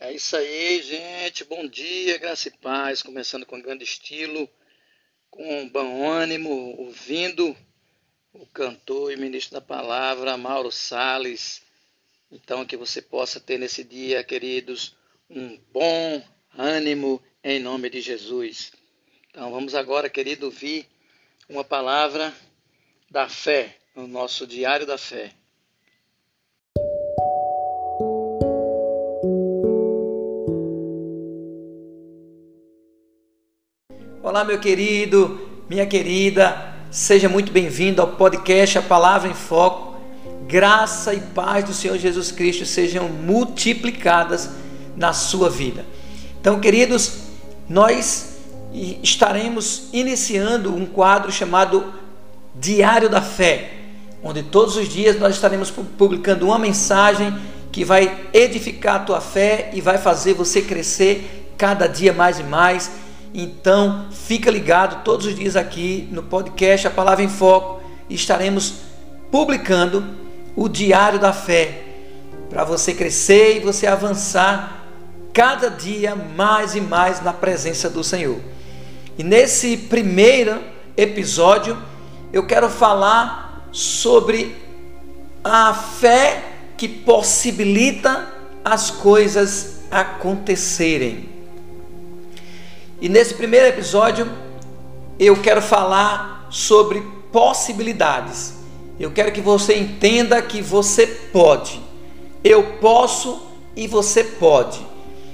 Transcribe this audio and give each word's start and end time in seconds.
É 0.00 0.12
isso 0.12 0.36
aí, 0.36 0.80
gente. 0.80 1.44
Bom 1.44 1.66
dia, 1.66 2.18
graça 2.18 2.46
e 2.46 2.52
paz. 2.52 3.02
Começando 3.02 3.44
com 3.44 3.60
grande 3.60 3.82
estilo, 3.82 4.48
com 5.28 5.68
bom 5.70 6.08
ânimo, 6.08 6.76
ouvindo 6.78 7.56
o 8.32 8.46
cantor 8.46 9.10
e 9.10 9.16
ministro 9.16 9.54
da 9.54 9.60
palavra, 9.60 10.36
Mauro 10.36 10.70
Sales. 10.70 11.62
Então, 12.30 12.64
que 12.64 12.76
você 12.76 13.02
possa 13.02 13.40
ter 13.40 13.58
nesse 13.58 13.82
dia, 13.82 14.22
queridos, 14.22 14.94
um 15.28 15.58
bom 15.72 16.22
ânimo 16.56 17.20
em 17.42 17.58
nome 17.58 17.90
de 17.90 18.00
Jesus. 18.00 18.70
Então, 19.30 19.50
vamos 19.50 19.74
agora, 19.74 20.08
querido, 20.08 20.46
ouvir 20.46 20.86
uma 21.48 21.64
palavra 21.64 22.32
da 23.10 23.28
fé, 23.28 23.76
no 23.96 24.06
nosso 24.06 24.46
Diário 24.46 24.86
da 24.86 24.96
Fé. 24.96 25.34
Olá, 34.28 34.44
meu 34.44 34.58
querido, 34.58 35.40
minha 35.70 35.86
querida, 35.86 36.74
seja 36.90 37.30
muito 37.30 37.50
bem-vindo 37.50 38.02
ao 38.02 38.08
podcast 38.08 38.76
A 38.76 38.82
Palavra 38.82 39.30
em 39.30 39.32
Foco. 39.32 39.96
Graça 40.46 41.14
e 41.14 41.20
paz 41.20 41.64
do 41.64 41.72
Senhor 41.72 41.96
Jesus 41.96 42.30
Cristo 42.30 42.66
sejam 42.66 43.08
multiplicadas 43.08 44.50
na 44.94 45.14
sua 45.14 45.48
vida. 45.48 45.82
Então, 46.38 46.60
queridos, 46.60 47.20
nós 47.70 48.36
estaremos 49.02 49.88
iniciando 49.94 50.76
um 50.76 50.84
quadro 50.84 51.32
chamado 51.32 51.90
Diário 52.54 53.08
da 53.08 53.22
Fé, 53.22 53.70
onde 54.22 54.42
todos 54.42 54.76
os 54.76 54.90
dias 54.90 55.18
nós 55.18 55.36
estaremos 55.36 55.70
publicando 55.70 56.48
uma 56.48 56.58
mensagem 56.58 57.34
que 57.72 57.82
vai 57.82 58.28
edificar 58.34 58.96
a 58.96 59.04
tua 59.04 59.22
fé 59.22 59.70
e 59.72 59.80
vai 59.80 59.96
fazer 59.96 60.34
você 60.34 60.60
crescer 60.60 61.54
cada 61.56 61.86
dia 61.86 62.12
mais 62.12 62.38
e 62.38 62.42
mais 62.42 63.07
então, 63.34 64.06
fica 64.10 64.50
ligado 64.50 65.04
todos 65.04 65.26
os 65.26 65.34
dias 65.34 65.56
aqui 65.56 66.08
no 66.10 66.22
podcast 66.22 66.86
A 66.86 66.90
Palavra 66.90 67.22
em 67.22 67.28
Foco. 67.28 67.82
Estaremos 68.08 68.74
publicando 69.30 70.04
o 70.56 70.68
Diário 70.68 71.18
da 71.18 71.32
Fé 71.32 71.82
para 72.48 72.64
você 72.64 72.94
crescer 72.94 73.56
e 73.56 73.60
você 73.60 73.86
avançar 73.86 74.86
cada 75.32 75.68
dia 75.68 76.16
mais 76.16 76.74
e 76.74 76.80
mais 76.80 77.22
na 77.22 77.32
presença 77.32 77.90
do 77.90 78.02
Senhor. 78.02 78.40
E 79.18 79.22
nesse 79.22 79.76
primeiro 79.76 80.60
episódio, 80.96 81.76
eu 82.32 82.46
quero 82.46 82.68
falar 82.68 83.68
sobre 83.70 84.56
a 85.44 85.74
fé 85.74 86.42
que 86.76 86.88
possibilita 86.88 88.26
as 88.64 88.90
coisas 88.90 89.80
acontecerem. 89.90 91.27
E 93.00 93.08
nesse 93.08 93.34
primeiro 93.34 93.66
episódio 93.66 94.28
eu 95.18 95.40
quero 95.40 95.62
falar 95.62 96.48
sobre 96.50 97.00
possibilidades. 97.30 98.54
Eu 98.98 99.12
quero 99.12 99.30
que 99.30 99.40
você 99.40 99.76
entenda 99.76 100.42
que 100.42 100.60
você 100.60 101.06
pode. 101.06 101.80
Eu 102.42 102.62
posso 102.80 103.40
e 103.76 103.86
você 103.86 104.24
pode. 104.24 104.80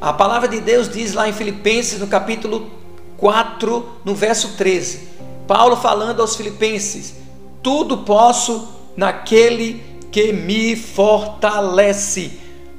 A 0.00 0.12
palavra 0.12 0.46
de 0.46 0.60
Deus 0.60 0.88
diz 0.88 1.14
lá 1.14 1.28
em 1.28 1.32
Filipenses, 1.32 1.98
no 1.98 2.06
capítulo 2.06 2.70
4, 3.16 3.84
no 4.04 4.14
verso 4.14 4.56
13. 4.56 5.08
Paulo 5.48 5.76
falando 5.76 6.20
aos 6.20 6.36
Filipenses: 6.36 7.14
Tudo 7.60 7.98
posso 7.98 8.68
naquele 8.96 9.82
que 10.12 10.32
me 10.32 10.76
fortalece. 10.76 12.38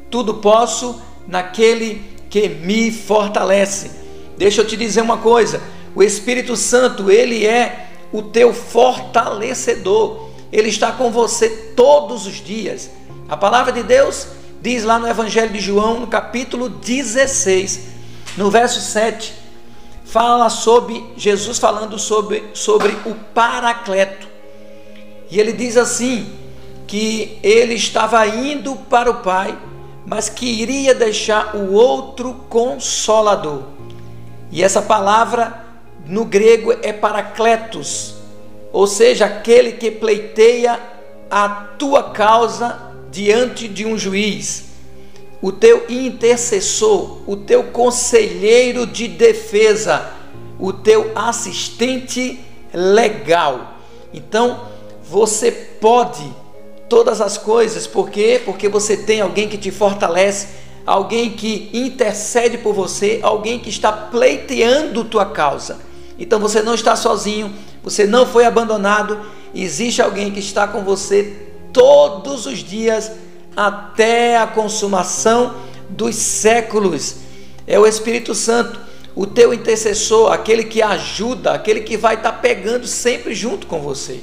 Tudo 0.09 0.35
posso 0.35 1.01
naquele 1.27 2.01
que 2.29 2.47
me 2.47 2.91
fortalece. 2.91 3.98
Deixa 4.39 4.61
eu 4.61 4.65
te 4.65 4.77
dizer 4.77 5.01
uma 5.01 5.17
coisa: 5.17 5.61
o 5.93 6.01
Espírito 6.01 6.55
Santo, 6.55 7.11
ele 7.11 7.45
é 7.45 7.89
o 8.09 8.21
teu 8.21 8.53
fortalecedor. 8.53 10.29
Ele 10.49 10.69
está 10.69 10.93
com 10.93 11.11
você 11.11 11.49
todos 11.75 12.25
os 12.25 12.35
dias. 12.35 12.89
A 13.27 13.35
palavra 13.35 13.73
de 13.73 13.83
Deus 13.83 14.27
diz 14.61 14.85
lá 14.85 14.97
no 14.97 15.09
Evangelho 15.09 15.51
de 15.51 15.59
João, 15.59 15.99
no 15.99 16.07
capítulo 16.07 16.69
16, 16.69 17.81
no 18.37 18.49
verso 18.49 18.79
7, 18.79 19.33
fala 20.05 20.49
sobre 20.49 21.05
Jesus 21.17 21.59
falando 21.59 21.99
sobre, 21.99 22.45
sobre 22.53 22.97
o 23.05 23.13
Paracleto. 23.33 24.25
E 25.29 25.37
ele 25.37 25.51
diz 25.51 25.75
assim: 25.75 26.31
que 26.87 27.37
ele 27.43 27.73
estava 27.73 28.25
indo 28.25 28.73
para 28.89 29.11
o 29.11 29.15
Pai, 29.15 29.59
mas 30.05 30.29
que 30.29 30.45
iria 30.45 30.95
deixar 30.95 31.57
o 31.57 31.73
outro 31.73 32.33
consolador 32.47 33.78
e 34.51 34.63
essa 34.63 34.81
palavra 34.81 35.65
no 36.05 36.25
grego 36.25 36.73
é 36.81 36.91
paracletos, 36.91 38.15
ou 38.71 38.87
seja, 38.87 39.25
aquele 39.25 39.73
que 39.73 39.91
pleiteia 39.91 40.79
a 41.29 41.49
tua 41.77 42.11
causa 42.11 42.79
diante 43.11 43.67
de 43.67 43.85
um 43.85 43.97
juiz, 43.97 44.65
o 45.41 45.51
teu 45.51 45.85
intercessor, 45.89 47.21
o 47.27 47.35
teu 47.35 47.65
conselheiro 47.65 48.85
de 48.85 49.07
defesa, 49.07 50.11
o 50.59 50.73
teu 50.73 51.11
assistente 51.15 52.39
legal. 52.73 53.75
Então, 54.13 54.67
você 55.03 55.51
pode 55.51 56.23
todas 56.89 57.21
as 57.21 57.37
coisas, 57.37 57.85
por 57.85 58.09
quê? 58.09 58.41
Porque 58.43 58.67
você 58.67 58.97
tem 58.97 59.21
alguém 59.21 59.47
que 59.47 59.57
te 59.57 59.69
fortalece, 59.71 60.47
alguém 60.89 61.29
que 61.29 61.69
intercede 61.71 62.57
por 62.57 62.73
você, 62.73 63.19
alguém 63.21 63.59
que 63.59 63.69
está 63.69 63.91
pleiteando 63.91 65.05
tua 65.05 65.23
causa. 65.23 65.77
Então 66.17 66.39
você 66.39 66.63
não 66.63 66.73
está 66.73 66.95
sozinho, 66.95 67.53
você 67.83 68.07
não 68.07 68.25
foi 68.25 68.43
abandonado, 68.43 69.19
existe 69.53 70.01
alguém 70.01 70.31
que 70.31 70.39
está 70.39 70.67
com 70.67 70.83
você 70.83 71.45
todos 71.71 72.47
os 72.47 72.63
dias 72.63 73.11
até 73.55 74.39
a 74.39 74.47
consumação 74.47 75.57
dos 75.89 76.15
séculos. 76.15 77.17
É 77.67 77.77
o 77.77 77.85
Espírito 77.85 78.33
Santo, 78.33 78.79
o 79.15 79.27
teu 79.27 79.53
intercessor, 79.53 80.31
aquele 80.31 80.63
que 80.63 80.81
ajuda, 80.81 81.51
aquele 81.51 81.81
que 81.81 81.97
vai 81.97 82.15
estar 82.15 82.31
pegando 82.33 82.87
sempre 82.87 83.35
junto 83.35 83.67
com 83.67 83.79
você. 83.79 84.21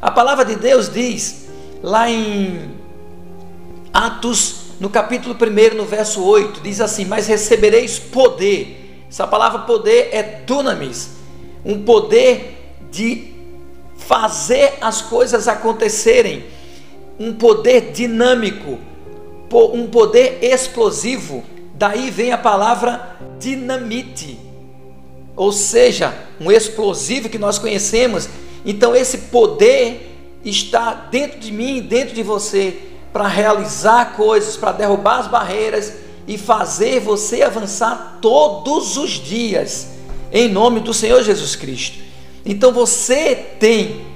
A 0.00 0.12
palavra 0.12 0.44
de 0.44 0.54
Deus 0.54 0.88
diz 0.88 1.48
lá 1.82 2.08
em 2.08 2.70
Atos 3.92 4.61
no 4.82 4.90
capítulo 4.90 5.36
1, 5.36 5.76
no 5.76 5.84
verso 5.84 6.24
8, 6.24 6.60
diz 6.60 6.80
assim: 6.80 7.04
Mas 7.04 7.28
recebereis 7.28 8.00
poder. 8.00 9.04
Essa 9.08 9.28
palavra 9.28 9.60
poder 9.60 10.08
é 10.10 10.42
dunamis, 10.44 11.10
um 11.64 11.84
poder 11.84 12.74
de 12.90 13.32
fazer 13.96 14.72
as 14.80 15.00
coisas 15.00 15.46
acontecerem, 15.46 16.46
um 17.16 17.32
poder 17.32 17.92
dinâmico, 17.92 18.76
um 19.72 19.86
poder 19.86 20.40
explosivo. 20.42 21.44
Daí 21.76 22.10
vem 22.10 22.32
a 22.32 22.38
palavra 22.38 23.18
dinamite, 23.38 24.36
ou 25.36 25.52
seja, 25.52 26.12
um 26.40 26.50
explosivo 26.50 27.28
que 27.28 27.38
nós 27.38 27.56
conhecemos. 27.56 28.28
Então, 28.66 28.96
esse 28.96 29.18
poder 29.18 30.12
está 30.44 30.92
dentro 30.92 31.38
de 31.38 31.52
mim, 31.52 31.80
dentro 31.80 32.16
de 32.16 32.22
você 32.24 32.91
para 33.12 33.28
realizar 33.28 34.16
coisas, 34.16 34.56
para 34.56 34.72
derrubar 34.72 35.18
as 35.18 35.26
barreiras 35.26 35.92
e 36.26 36.38
fazer 36.38 37.00
você 37.00 37.42
avançar 37.42 38.18
todos 38.22 38.96
os 38.96 39.10
dias, 39.10 39.88
em 40.32 40.48
nome 40.48 40.80
do 40.80 40.94
Senhor 40.94 41.22
Jesus 41.22 41.54
Cristo. 41.54 41.98
Então 42.44 42.72
você 42.72 43.34
tem 43.58 44.06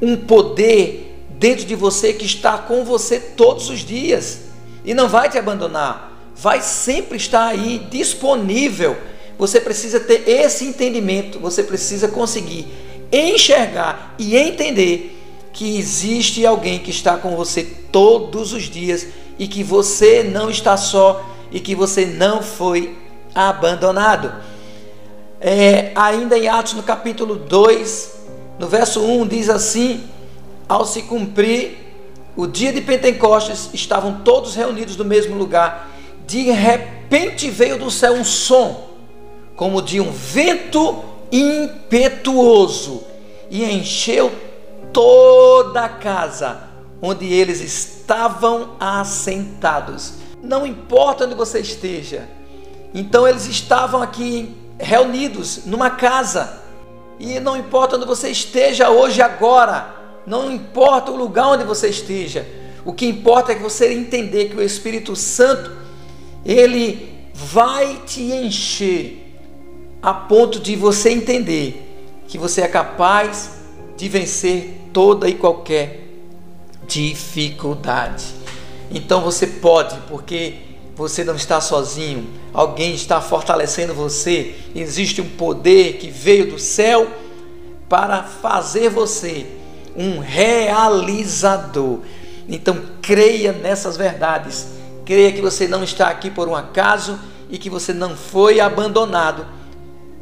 um 0.00 0.16
poder 0.16 1.26
dentro 1.38 1.64
de 1.64 1.74
você 1.74 2.12
que 2.12 2.24
está 2.24 2.58
com 2.58 2.84
você 2.84 3.18
todos 3.18 3.68
os 3.68 3.80
dias 3.80 4.40
e 4.84 4.94
não 4.94 5.08
vai 5.08 5.28
te 5.28 5.38
abandonar, 5.38 6.30
vai 6.36 6.60
sempre 6.60 7.16
estar 7.16 7.46
aí 7.46 7.86
disponível. 7.90 8.96
Você 9.36 9.60
precisa 9.60 9.98
ter 9.98 10.28
esse 10.28 10.64
entendimento, 10.64 11.40
você 11.40 11.62
precisa 11.62 12.06
conseguir 12.06 12.66
enxergar 13.10 14.14
e 14.18 14.36
entender 14.36 15.23
que 15.54 15.78
existe 15.78 16.44
alguém 16.44 16.80
que 16.80 16.90
está 16.90 17.16
com 17.16 17.36
você 17.36 17.62
todos 17.62 18.52
os 18.52 18.64
dias 18.64 19.06
e 19.38 19.46
que 19.46 19.62
você 19.62 20.24
não 20.24 20.50
está 20.50 20.76
só 20.76 21.24
e 21.50 21.60
que 21.60 21.76
você 21.76 22.04
não 22.04 22.42
foi 22.42 22.98
abandonado. 23.32 24.34
É, 25.40 25.92
ainda 25.94 26.36
em 26.36 26.48
Atos, 26.48 26.74
no 26.74 26.82
capítulo 26.82 27.36
2, 27.36 28.14
no 28.58 28.66
verso 28.66 29.00
1, 29.00 29.28
diz 29.28 29.48
assim: 29.48 30.02
Ao 30.68 30.84
se 30.84 31.02
cumprir 31.02 31.78
o 32.36 32.48
dia 32.48 32.72
de 32.72 32.80
Pentecostes, 32.80 33.70
estavam 33.72 34.22
todos 34.24 34.56
reunidos 34.56 34.96
no 34.96 35.04
mesmo 35.04 35.36
lugar. 35.36 35.88
De 36.26 36.50
repente 36.50 37.48
veio 37.48 37.78
do 37.78 37.92
céu 37.92 38.14
um 38.14 38.24
som, 38.24 38.88
como 39.54 39.80
de 39.80 40.00
um 40.00 40.10
vento 40.10 41.04
impetuoso, 41.30 43.04
e 43.48 43.64
encheu 43.64 44.32
toda 44.94 45.84
a 45.84 45.88
casa 45.88 46.62
onde 47.02 47.26
eles 47.26 47.60
estavam 47.60 48.76
assentados. 48.80 50.14
não 50.42 50.66
importa 50.66 51.24
onde 51.24 51.34
você 51.34 51.58
esteja. 51.58 52.28
Então 52.94 53.26
eles 53.26 53.46
estavam 53.46 54.02
aqui 54.02 54.54
reunidos 54.78 55.64
numa 55.64 55.90
casa. 55.90 56.62
E 57.18 57.40
não 57.40 57.56
importa 57.56 57.96
onde 57.96 58.06
você 58.06 58.28
esteja 58.28 58.90
hoje, 58.90 59.22
agora, 59.22 59.94
não 60.26 60.50
importa 60.50 61.10
o 61.10 61.16
lugar 61.16 61.48
onde 61.48 61.64
você 61.64 61.88
esteja, 61.88 62.46
o 62.84 62.92
que 62.92 63.06
importa 63.06 63.52
é 63.52 63.54
que 63.54 63.62
você 63.62 63.92
entender 63.92 64.50
que 64.50 64.56
o 64.56 64.62
Espírito 64.62 65.16
Santo, 65.16 65.72
ele 66.44 67.28
vai 67.32 68.02
te 68.06 68.22
encher 68.22 69.38
a 70.02 70.12
ponto 70.12 70.60
de 70.60 70.76
você 70.76 71.10
entender 71.10 72.22
que 72.28 72.36
você 72.36 72.60
é 72.60 72.68
capaz 72.68 73.50
de 73.96 74.08
vencer 74.08 74.83
toda 74.94 75.28
e 75.28 75.34
qualquer 75.34 76.08
dificuldade. 76.86 78.24
Então 78.90 79.20
você 79.20 79.46
pode, 79.46 79.96
porque 80.08 80.54
você 80.96 81.24
não 81.24 81.34
está 81.34 81.60
sozinho, 81.60 82.26
alguém 82.52 82.94
está 82.94 83.20
fortalecendo 83.20 83.92
você. 83.92 84.54
Existe 84.74 85.20
um 85.20 85.28
poder 85.28 85.94
que 85.94 86.08
veio 86.08 86.50
do 86.50 86.58
céu 86.58 87.06
para 87.88 88.22
fazer 88.22 88.88
você 88.88 89.46
um 89.96 90.20
realizador. 90.20 91.98
Então 92.48 92.80
creia 93.02 93.52
nessas 93.52 93.96
verdades. 93.96 94.68
Creia 95.04 95.32
que 95.32 95.40
você 95.40 95.66
não 95.66 95.82
está 95.82 96.08
aqui 96.08 96.30
por 96.30 96.48
um 96.48 96.54
acaso 96.54 97.18
e 97.50 97.58
que 97.58 97.68
você 97.68 97.92
não 97.92 98.16
foi 98.16 98.60
abandonado 98.60 99.46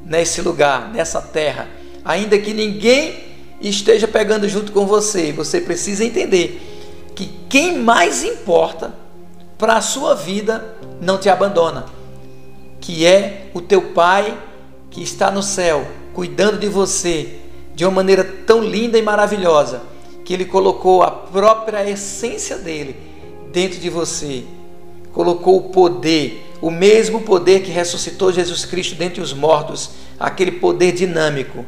nesse 0.05 0.41
lugar, 0.41 0.91
nessa 0.91 1.21
terra. 1.21 1.69
Ainda 2.05 2.39
que 2.39 2.53
ninguém 2.53 3.22
esteja 3.69 4.09
pegando 4.09 4.49
junto 4.49 4.73
com 4.73 4.87
você, 4.87 5.33
você 5.33 5.61
precisa 5.61 6.05
entender 6.05 6.61
que 7.15 7.31
quem 7.49 7.79
mais 7.79 8.25
importa 8.25 8.95
para 9.57 9.77
a 9.77 9.81
sua 9.83 10.15
vida 10.15 10.77
não 11.01 11.19
te 11.19 11.29
abandona, 11.29 11.87
que 12.81 13.07
é 13.07 13.51
o 13.55 13.61
teu 13.61 13.81
Pai 13.93 14.37
que 14.91 15.03
está 15.03 15.31
no 15.31 15.43
céu, 15.43 15.87
cuidando 16.13 16.59
de 16.59 16.69
você 16.69 17.39
de 17.75 17.85
uma 17.85 17.93
maneira 17.93 18.25
tão 18.47 18.63
linda 18.63 18.99
e 18.99 19.03
maravilhosa, 19.03 19.83
que 20.25 20.35
ele 20.35 20.45
colocou 20.45 21.03
a 21.03 21.11
própria 21.11 21.89
essência 21.89 22.59
dele 22.59 22.97
dentro 23.53 23.79
de 23.79 23.89
você. 23.89 24.45
Colocou 25.13 25.57
o 25.59 25.71
poder, 25.71 26.53
o 26.61 26.71
mesmo 26.71 27.21
poder 27.23 27.63
que 27.63 27.71
ressuscitou 27.71 28.33
Jesus 28.33 28.65
Cristo 28.65 28.95
dentre 28.95 29.21
os 29.21 29.33
mortos, 29.33 29.91
aquele 30.19 30.53
poder 30.53 30.93
dinâmico, 30.93 31.65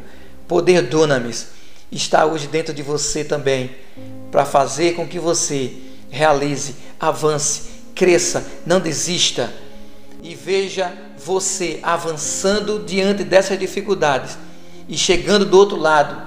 poder 0.47 0.81
dunamis, 0.83 1.54
está 1.91 2.25
hoje 2.25 2.47
dentro 2.47 2.73
de 2.73 2.81
você 2.81 3.23
também, 3.23 3.71
para 4.31 4.45
fazer 4.45 4.95
com 4.95 5.07
que 5.07 5.19
você 5.19 5.73
realize, 6.09 6.75
avance 6.99 7.75
cresça, 7.95 8.45
não 8.65 8.79
desista 8.79 9.51
e 10.21 10.35
veja 10.35 10.91
você 11.17 11.79
avançando 11.81 12.83
diante 12.85 13.23
dessas 13.23 13.57
dificuldades 13.57 14.37
e 14.89 14.97
chegando 14.97 15.45
do 15.45 15.57
outro 15.57 15.77
lado 15.77 16.21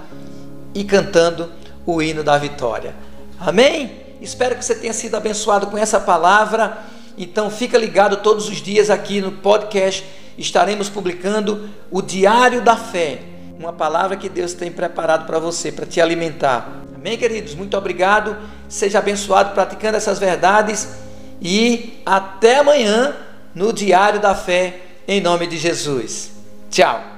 e 0.74 0.82
cantando 0.82 1.52
o 1.84 2.00
hino 2.00 2.24
da 2.24 2.38
vitória. 2.38 2.94
Amém? 3.38 3.92
Espero 4.20 4.56
que 4.56 4.64
você 4.64 4.74
tenha 4.74 4.92
sido 4.92 5.16
abençoado 5.16 5.66
com 5.68 5.76
essa 5.76 6.00
palavra. 6.00 6.78
Então 7.16 7.50
fica 7.50 7.76
ligado 7.76 8.18
todos 8.18 8.48
os 8.48 8.56
dias 8.56 8.90
aqui 8.90 9.20
no 9.20 9.32
podcast. 9.32 10.04
Estaremos 10.36 10.88
publicando 10.88 11.68
o 11.90 12.00
Diário 12.00 12.62
da 12.62 12.76
Fé, 12.76 13.20
uma 13.58 13.72
palavra 13.72 14.16
que 14.16 14.28
Deus 14.28 14.52
tem 14.52 14.70
preparado 14.70 15.26
para 15.26 15.38
você, 15.38 15.72
para 15.72 15.84
te 15.84 16.00
alimentar. 16.00 16.84
Amém, 16.94 17.18
queridos? 17.18 17.54
Muito 17.54 17.76
obrigado. 17.76 18.36
Seja 18.68 18.98
abençoado 18.98 19.52
praticando 19.52 19.96
essas 19.96 20.18
verdades 20.18 20.88
e 21.40 22.00
até 22.06 22.58
amanhã 22.58 23.16
no 23.54 23.72
Diário 23.72 24.20
da 24.20 24.34
Fé, 24.34 24.80
em 25.06 25.20
nome 25.20 25.46
de 25.46 25.56
Jesus. 25.56 26.30
Tchau. 26.70 27.17